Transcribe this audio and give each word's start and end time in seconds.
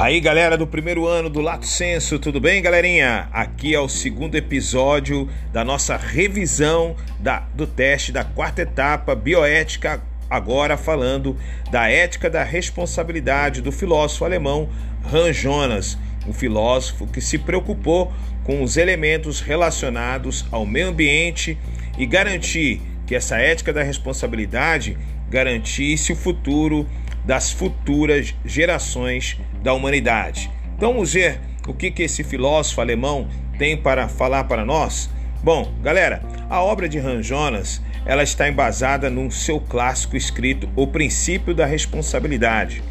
Aí, 0.00 0.18
galera 0.18 0.56
do 0.56 0.66
primeiro 0.66 1.06
ano 1.06 1.28
do 1.28 1.42
Lato 1.42 1.66
Senso, 1.66 2.18
tudo 2.18 2.40
bem, 2.40 2.62
galerinha? 2.62 3.28
Aqui 3.30 3.74
é 3.74 3.78
o 3.78 3.86
segundo 3.86 4.34
episódio 4.34 5.28
da 5.52 5.62
nossa 5.62 5.94
revisão 5.94 6.96
da, 7.18 7.40
do 7.54 7.66
teste 7.66 8.10
da 8.10 8.24
quarta 8.24 8.62
etapa 8.62 9.14
bioética, 9.14 10.02
agora 10.30 10.78
falando 10.78 11.36
da 11.70 11.90
ética 11.90 12.30
da 12.30 12.42
responsabilidade 12.42 13.60
do 13.60 13.70
filósofo 13.70 14.24
alemão 14.24 14.70
Hans 15.12 15.36
Jonas, 15.36 15.98
um 16.26 16.32
filósofo 16.32 17.06
que 17.06 17.20
se 17.20 17.36
preocupou 17.36 18.10
com 18.42 18.62
os 18.62 18.78
elementos 18.78 19.42
relacionados 19.42 20.46
ao 20.50 20.64
meio 20.64 20.88
ambiente 20.88 21.58
e 21.98 22.06
garantir 22.06 22.80
que 23.06 23.14
essa 23.14 23.36
ética 23.36 23.70
da 23.70 23.82
responsabilidade 23.82 24.96
garantisse 25.28 26.10
o 26.10 26.16
futuro 26.16 26.86
das 27.24 27.50
futuras 27.50 28.34
gerações 28.44 29.38
da 29.62 29.72
humanidade. 29.74 30.50
Então 30.76 30.92
vamos 30.92 31.12
ver 31.12 31.40
o 31.68 31.74
que, 31.74 31.90
que 31.90 32.02
esse 32.02 32.24
filósofo 32.24 32.80
alemão 32.80 33.28
tem 33.58 33.76
para 33.76 34.08
falar 34.08 34.44
para 34.44 34.64
nós? 34.64 35.10
Bom, 35.42 35.72
galera, 35.82 36.22
a 36.48 36.62
obra 36.62 36.88
de 36.88 36.98
Hans 36.98 37.26
Jonas 37.26 37.80
ela 38.04 38.22
está 38.22 38.48
embasada 38.48 39.10
num 39.10 39.30
seu 39.30 39.60
clássico 39.60 40.16
escrito 40.16 40.68
O 40.74 40.86
Princípio 40.86 41.54
da 41.54 41.66
Responsabilidade. 41.66 42.82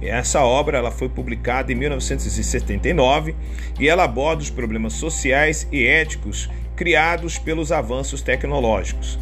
Essa 0.00 0.44
obra 0.44 0.78
ela 0.78 0.90
foi 0.90 1.08
publicada 1.08 1.72
em 1.72 1.74
1979 1.74 3.34
e 3.80 3.88
ela 3.88 4.04
aborda 4.04 4.42
os 4.42 4.50
problemas 4.50 4.92
sociais 4.92 5.66
e 5.72 5.84
éticos 5.84 6.48
criados 6.76 7.38
pelos 7.38 7.72
avanços 7.72 8.22
tecnológicos. 8.22 9.18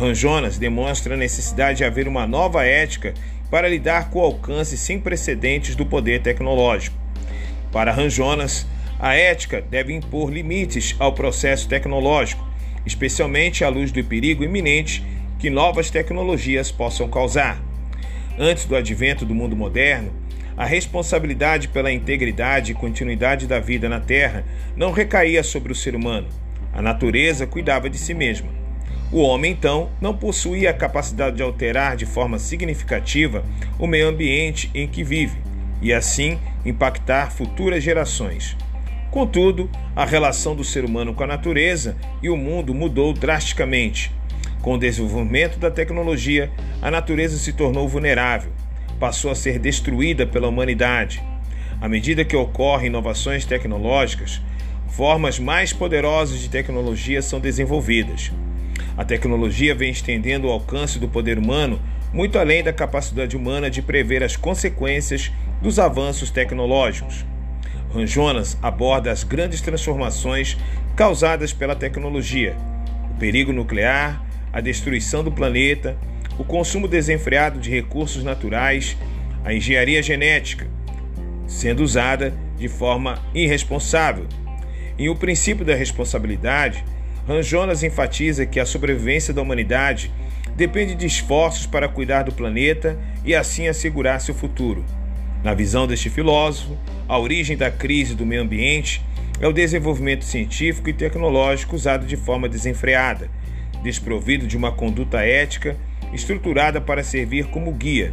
Hans 0.00 0.18
Jonas 0.18 0.58
demonstra 0.58 1.14
a 1.14 1.18
necessidade 1.18 1.78
de 1.78 1.84
haver 1.84 2.08
uma 2.08 2.26
nova 2.26 2.64
ética 2.64 3.14
para 3.50 3.68
lidar 3.68 4.10
com 4.10 4.18
o 4.18 4.22
alcance 4.22 4.76
sem 4.76 4.98
precedentes 4.98 5.74
do 5.76 5.86
poder 5.86 6.22
tecnológico. 6.22 6.96
Para 7.70 7.92
Ranjonas, 7.92 8.66
a 8.98 9.14
ética 9.14 9.60
deve 9.60 9.92
impor 9.92 10.32
limites 10.32 10.94
ao 10.98 11.12
processo 11.12 11.68
tecnológico, 11.68 12.46
especialmente 12.86 13.64
à 13.64 13.68
luz 13.68 13.90
do 13.90 14.02
perigo 14.04 14.44
iminente 14.44 15.04
que 15.38 15.50
novas 15.50 15.90
tecnologias 15.90 16.70
possam 16.70 17.08
causar. 17.08 17.60
Antes 18.38 18.64
do 18.64 18.76
advento 18.76 19.24
do 19.24 19.34
mundo 19.34 19.54
moderno, 19.54 20.12
a 20.56 20.64
responsabilidade 20.64 21.68
pela 21.68 21.92
integridade 21.92 22.72
e 22.72 22.74
continuidade 22.74 23.46
da 23.46 23.58
vida 23.58 23.88
na 23.88 24.00
Terra 24.00 24.44
não 24.76 24.92
recaía 24.92 25.42
sobre 25.42 25.72
o 25.72 25.74
ser 25.74 25.96
humano. 25.96 26.28
A 26.72 26.80
natureza 26.80 27.46
cuidava 27.46 27.90
de 27.90 27.98
si 27.98 28.14
mesma. 28.14 28.63
O 29.12 29.20
homem, 29.20 29.52
então, 29.52 29.90
não 30.00 30.16
possuía 30.16 30.70
a 30.70 30.74
capacidade 30.74 31.36
de 31.36 31.42
alterar 31.42 31.96
de 31.96 32.06
forma 32.06 32.38
significativa 32.38 33.44
o 33.78 33.86
meio 33.86 34.08
ambiente 34.08 34.70
em 34.74 34.88
que 34.88 35.04
vive 35.04 35.38
e, 35.80 35.92
assim, 35.92 36.38
impactar 36.64 37.30
futuras 37.30 37.82
gerações. 37.82 38.56
Contudo, 39.10 39.70
a 39.94 40.04
relação 40.04 40.56
do 40.56 40.64
ser 40.64 40.84
humano 40.84 41.14
com 41.14 41.22
a 41.22 41.26
natureza 41.28 41.96
e 42.20 42.28
o 42.28 42.36
mundo 42.36 42.74
mudou 42.74 43.12
drasticamente. 43.12 44.10
Com 44.60 44.74
o 44.74 44.78
desenvolvimento 44.78 45.58
da 45.58 45.70
tecnologia, 45.70 46.50
a 46.82 46.90
natureza 46.90 47.38
se 47.38 47.52
tornou 47.52 47.86
vulnerável, 47.86 48.50
passou 48.98 49.30
a 49.30 49.34
ser 49.34 49.58
destruída 49.58 50.26
pela 50.26 50.48
humanidade. 50.48 51.22
À 51.80 51.88
medida 51.88 52.24
que 52.24 52.34
ocorrem 52.34 52.86
inovações 52.86 53.44
tecnológicas, 53.44 54.40
formas 54.88 55.38
mais 55.38 55.72
poderosas 55.72 56.40
de 56.40 56.48
tecnologia 56.48 57.20
são 57.20 57.38
desenvolvidas. 57.38 58.32
A 58.96 59.04
tecnologia 59.04 59.74
vem 59.74 59.90
estendendo 59.90 60.46
o 60.46 60.50
alcance 60.50 60.98
do 60.98 61.08
poder 61.08 61.38
humano 61.38 61.80
muito 62.14 62.38
além 62.38 62.62
da 62.62 62.72
capacidade 62.72 63.36
humana 63.36 63.68
de 63.68 63.82
prever 63.82 64.22
as 64.22 64.36
consequências 64.36 65.32
dos 65.60 65.80
avanços 65.80 66.30
tecnológicos. 66.30 67.26
Jonas 68.06 68.56
aborda 68.62 69.10
as 69.10 69.24
grandes 69.24 69.60
transformações 69.60 70.56
causadas 70.96 71.52
pela 71.52 71.74
tecnologia, 71.74 72.56
o 73.10 73.18
perigo 73.18 73.52
nuclear, 73.52 74.24
a 74.52 74.60
destruição 74.60 75.24
do 75.24 75.30
planeta, 75.30 75.96
o 76.38 76.44
consumo 76.44 76.86
desenfreado 76.86 77.58
de 77.58 77.70
recursos 77.70 78.22
naturais, 78.22 78.96
a 79.44 79.52
engenharia 79.52 80.02
genética, 80.02 80.68
sendo 81.46 81.82
usada 81.82 82.32
de 82.56 82.68
forma 82.68 83.18
irresponsável. 83.34 84.26
E 84.96 85.08
o 85.08 85.16
princípio 85.16 85.64
da 85.64 85.74
responsabilidade 85.74 86.84
Ranjonas 87.26 87.82
enfatiza 87.82 88.44
que 88.44 88.60
a 88.60 88.66
sobrevivência 88.66 89.32
da 89.32 89.40
humanidade 89.40 90.12
depende 90.54 90.94
de 90.94 91.06
esforços 91.06 91.66
para 91.66 91.88
cuidar 91.88 92.24
do 92.24 92.32
planeta 92.32 92.98
e 93.24 93.34
assim 93.34 93.66
assegurar 93.66 94.20
seu 94.20 94.34
futuro. 94.34 94.84
Na 95.42 95.54
visão 95.54 95.86
deste 95.86 96.10
filósofo, 96.10 96.76
a 97.08 97.18
origem 97.18 97.56
da 97.56 97.70
crise 97.70 98.14
do 98.14 98.26
meio 98.26 98.42
ambiente 98.42 99.02
é 99.40 99.48
o 99.48 99.54
desenvolvimento 99.54 100.24
científico 100.24 100.90
e 100.90 100.92
tecnológico 100.92 101.74
usado 101.74 102.06
de 102.06 102.16
forma 102.16 102.46
desenfreada, 102.46 103.30
desprovido 103.82 104.46
de 104.46 104.56
uma 104.56 104.70
conduta 104.70 105.24
ética 105.24 105.76
estruturada 106.12 106.78
para 106.78 107.02
servir 107.02 107.46
como 107.46 107.72
guia. 107.72 108.12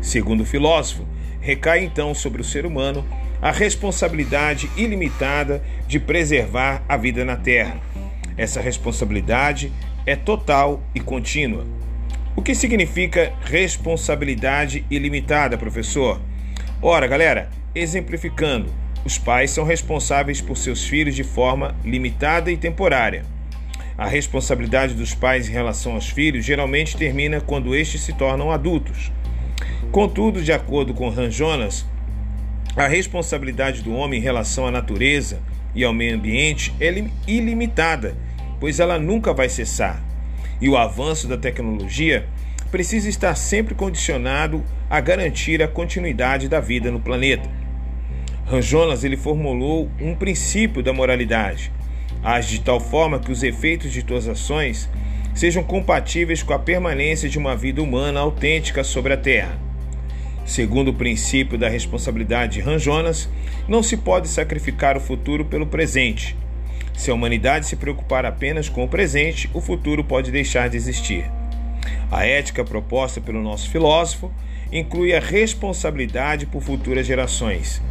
Segundo 0.00 0.42
o 0.42 0.46
filósofo, 0.46 1.04
recai 1.40 1.84
então 1.84 2.14
sobre 2.14 2.40
o 2.42 2.44
ser 2.44 2.64
humano 2.64 3.04
a 3.42 3.50
responsabilidade 3.50 4.70
ilimitada 4.76 5.62
de 5.88 5.98
preservar 5.98 6.84
a 6.88 6.96
vida 6.96 7.24
na 7.24 7.36
Terra 7.36 7.80
essa 8.36 8.60
responsabilidade 8.60 9.72
é 10.04 10.14
total 10.14 10.82
e 10.94 11.00
contínua. 11.00 11.66
O 12.36 12.42
que 12.42 12.54
significa 12.54 13.32
responsabilidade 13.42 14.84
ilimitada, 14.90 15.56
professor? 15.56 16.20
Ora, 16.82 17.06
galera, 17.06 17.48
exemplificando, 17.74 18.70
os 19.04 19.18
pais 19.18 19.50
são 19.50 19.64
responsáveis 19.64 20.40
por 20.40 20.56
seus 20.56 20.84
filhos 20.86 21.14
de 21.14 21.24
forma 21.24 21.74
limitada 21.84 22.50
e 22.50 22.56
temporária. 22.56 23.24
A 23.96 24.06
responsabilidade 24.06 24.92
dos 24.92 25.14
pais 25.14 25.48
em 25.48 25.52
relação 25.52 25.94
aos 25.94 26.10
filhos 26.10 26.44
geralmente 26.44 26.96
termina 26.96 27.40
quando 27.40 27.74
estes 27.74 28.02
se 28.02 28.12
tornam 28.12 28.50
adultos. 28.50 29.10
Contudo, 29.90 30.42
de 30.42 30.52
acordo 30.52 30.92
com 30.92 31.08
Han 31.08 31.30
Jonas, 31.30 31.86
a 32.76 32.86
responsabilidade 32.86 33.82
do 33.82 33.94
homem 33.94 34.20
em 34.20 34.22
relação 34.22 34.66
à 34.66 34.70
natureza 34.70 35.40
e 35.76 35.84
ao 35.84 35.92
meio 35.92 36.16
ambiente 36.16 36.74
é 36.80 36.92
ilimitada 37.28 38.16
pois 38.60 38.80
ela 38.80 38.98
nunca 38.98 39.32
vai 39.32 39.48
cessar. 39.48 40.02
E 40.60 40.68
o 40.68 40.76
avanço 40.76 41.28
da 41.28 41.36
tecnologia 41.36 42.26
precisa 42.70 43.08
estar 43.08 43.34
sempre 43.34 43.74
condicionado 43.74 44.64
a 44.88 45.00
garantir 45.00 45.62
a 45.62 45.68
continuidade 45.68 46.48
da 46.48 46.60
vida 46.60 46.90
no 46.90 47.00
planeta. 47.00 47.48
Ranjonas 48.46 49.04
ele 49.04 49.16
formulou 49.16 49.90
um 50.00 50.14
princípio 50.14 50.82
da 50.82 50.92
moralidade. 50.92 51.72
Age 52.22 52.58
de 52.58 52.64
tal 52.64 52.80
forma 52.80 53.18
que 53.18 53.30
os 53.30 53.42
efeitos 53.42 53.92
de 53.92 54.04
suas 54.06 54.26
ações 54.28 54.88
sejam 55.34 55.62
compatíveis 55.62 56.42
com 56.42 56.54
a 56.54 56.58
permanência 56.58 57.28
de 57.28 57.38
uma 57.38 57.54
vida 57.54 57.82
humana 57.82 58.20
autêntica 58.20 58.82
sobre 58.82 59.12
a 59.12 59.16
Terra. 59.16 59.65
Segundo 60.46 60.92
o 60.92 60.94
princípio 60.94 61.58
da 61.58 61.68
responsabilidade 61.68 62.62
de 62.62 62.88
não 63.66 63.82
se 63.82 63.96
pode 63.96 64.28
sacrificar 64.28 64.96
o 64.96 65.00
futuro 65.00 65.44
pelo 65.44 65.66
presente. 65.66 66.36
Se 66.94 67.10
a 67.10 67.14
humanidade 67.14 67.66
se 67.66 67.74
preocupar 67.74 68.24
apenas 68.24 68.68
com 68.68 68.84
o 68.84 68.88
presente, 68.88 69.50
o 69.52 69.60
futuro 69.60 70.04
pode 70.04 70.30
deixar 70.30 70.68
de 70.68 70.76
existir. 70.76 71.28
A 72.10 72.24
ética 72.24 72.64
proposta 72.64 73.20
pelo 73.20 73.42
nosso 73.42 73.68
filósofo 73.68 74.32
inclui 74.72 75.14
a 75.14 75.20
responsabilidade 75.20 76.46
por 76.46 76.62
futuras 76.62 77.04
gerações. 77.06 77.82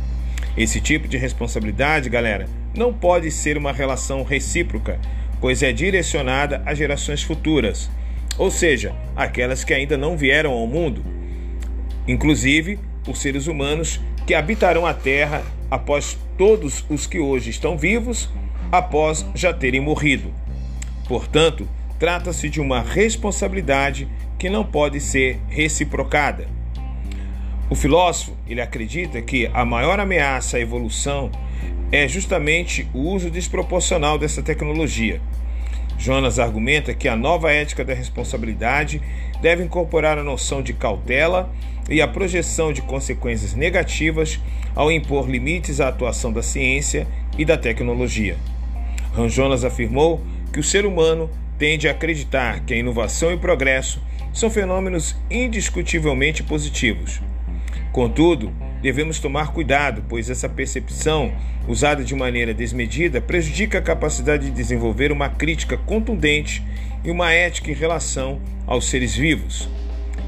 Esse 0.57 0.79
tipo 0.79 1.09
de 1.09 1.17
responsabilidade, 1.17 2.09
galera, 2.09 2.47
não 2.73 2.93
pode 2.93 3.31
ser 3.31 3.57
uma 3.57 3.73
relação 3.73 4.23
recíproca, 4.23 4.97
pois 5.41 5.61
é 5.61 5.73
direcionada 5.73 6.63
a 6.66 6.73
gerações 6.73 7.22
futuras, 7.22 7.91
ou 8.37 8.49
seja, 8.49 8.95
aquelas 9.16 9.63
que 9.66 9.73
ainda 9.73 9.97
não 9.97 10.17
vieram 10.17 10.52
ao 10.52 10.66
mundo, 10.66 11.15
inclusive 12.07 12.79
os 13.07 13.19
seres 13.19 13.47
humanos 13.47 14.02
que 14.25 14.34
habitarão 14.34 14.85
a 14.85 14.93
Terra 14.93 15.43
após 15.69 16.17
todos 16.37 16.85
os 16.90 17.05
que 17.05 17.19
hoje 17.19 17.49
estão 17.49 17.78
vivos 17.78 18.29
após 18.72 19.25
já 19.35 19.53
terem 19.53 19.79
morrido. 19.79 20.34
Portanto, 21.07 21.67
trata-se 21.99 22.49
de 22.49 22.59
uma 22.59 22.81
responsabilidade 22.81 24.07
que 24.37 24.49
não 24.49 24.63
pode 24.63 24.99
ser 24.99 25.40
reciprocada. 25.47 26.47
O 27.69 27.75
filósofo 27.75 28.35
ele 28.47 28.61
acredita 28.61 29.22
que 29.22 29.49
a 29.53 29.66
maior 29.66 29.99
ameaça 29.99 30.57
à 30.57 30.59
evolução 30.59 31.31
é 31.91 32.07
justamente 32.07 32.87
o 32.93 32.99
uso 32.99 33.29
desproporcional 33.29 34.17
dessa 34.17 34.41
tecnologia. 34.41 35.22
Jonas 35.97 36.39
argumenta 36.39 36.93
que 36.93 37.07
a 37.07 37.15
nova 37.15 37.51
ética 37.51 37.83
da 37.83 37.93
responsabilidade 37.93 39.01
deve 39.41 39.63
incorporar 39.63 40.17
a 40.17 40.23
noção 40.23 40.61
de 40.61 40.73
cautela 40.73 41.51
e 41.89 42.01
a 42.01 42.07
projeção 42.07 42.73
de 42.73 42.81
consequências 42.81 43.53
negativas 43.53 44.39
ao 44.75 44.91
impor 44.91 45.29
limites 45.29 45.79
à 45.79 45.87
atuação 45.87 46.31
da 46.33 46.43
ciência 46.43 47.07
e 47.37 47.45
da 47.45 47.57
tecnologia. 47.57 48.37
Ranjonas 49.13 49.63
afirmou 49.63 50.21
que 50.51 50.59
o 50.59 50.63
ser 50.63 50.85
humano 50.85 51.29
tende 51.57 51.87
a 51.87 51.91
acreditar 51.91 52.61
que 52.61 52.73
a 52.73 52.77
inovação 52.77 53.31
e 53.31 53.35
o 53.35 53.39
progresso 53.39 54.01
são 54.33 54.49
fenômenos 54.49 55.15
indiscutivelmente 55.31 56.43
positivos. 56.43 57.21
Contudo, 57.91 58.51
devemos 58.85 59.17
tomar 59.17 59.52
cuidado, 59.52 60.03
pois 60.08 60.29
essa 60.29 60.47
percepção, 60.47 61.34
usada 61.67 62.03
de 62.03 62.14
maneira 62.14 62.53
desmedida, 62.53 63.20
prejudica 63.20 63.79
a 63.79 63.82
capacidade 63.82 64.46
de 64.46 64.52
desenvolver 64.52 65.11
uma 65.11 65.28
crítica 65.28 65.76
contundente 65.76 66.64
e 67.03 67.09
uma 67.09 67.34
ética 67.34 67.72
em 67.72 67.73
relação 67.73 68.40
aos 68.67 68.87
seres 68.87 69.16
vivos 69.16 69.67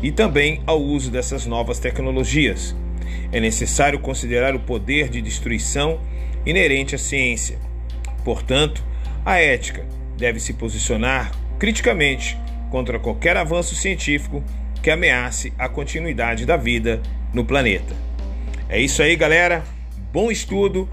e 0.01 0.11
também 0.11 0.59
ao 0.65 0.81
uso 0.81 1.11
dessas 1.11 1.45
novas 1.45 1.77
tecnologias. 1.77 2.75
É 3.31 3.39
necessário 3.39 3.99
considerar 3.99 4.55
o 4.55 4.59
poder 4.59 5.07
de 5.07 5.21
destruição 5.21 5.99
inerente 6.43 6.95
à 6.95 6.97
ciência. 6.97 7.59
Portanto, 8.25 8.83
a 9.23 9.37
ética 9.37 9.85
deve 10.17 10.39
se 10.39 10.53
posicionar 10.53 11.31
criticamente 11.59 12.35
contra 12.71 12.97
qualquer 12.97 13.37
avanço 13.37 13.75
científico 13.75 14.43
que 14.81 14.89
ameace 14.89 15.53
a 15.59 15.69
continuidade 15.69 16.43
da 16.43 16.57
vida 16.57 16.99
no 17.31 17.45
planeta. 17.45 18.07
É 18.69 18.81
isso 18.81 19.01
aí, 19.01 19.15
galera. 19.15 19.63
Bom 20.11 20.29
estudo, 20.29 20.89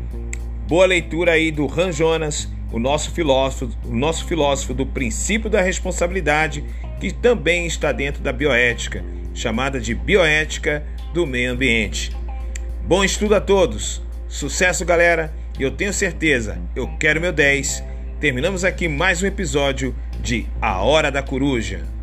boa 0.69 0.87
leitura 0.87 1.33
aí 1.33 1.51
do 1.51 1.67
Han 1.67 1.91
Jonas, 1.91 2.49
o 2.71 2.79
nosso 2.79 3.11
filósofo, 3.11 3.77
o 3.85 3.95
nosso 3.95 4.25
filósofo 4.27 4.73
do 4.73 4.87
princípio 4.87 5.51
da 5.51 5.61
responsabilidade, 5.61 6.65
que 7.01 7.13
também 7.13 7.67
está 7.67 7.91
dentro 7.91 8.23
da 8.23 8.33
bioética, 8.33 9.05
chamada 9.35 9.81
de 9.81 9.93
bioética 9.93 10.87
do 11.13 11.27
meio 11.27 11.51
ambiente. 11.51 12.13
Bom 12.87 13.03
estudo 13.03 13.35
a 13.35 13.41
todos. 13.41 14.01
Sucesso, 14.29 14.85
galera. 14.85 15.35
E 15.59 15.63
eu 15.63 15.73
tenho 15.73 15.93
certeza, 15.93 16.61
eu 16.77 16.89
quero 16.99 17.21
meu 17.21 17.33
10. 17.33 17.83
Terminamos 18.21 18.65
aqui 18.65 18.87
mais 18.87 19.21
um 19.21 19.27
episódio 19.27 19.95
de 20.21 20.47
A 20.61 20.81
Hora 20.81 21.11
da 21.11 21.23
Coruja. 21.23 21.94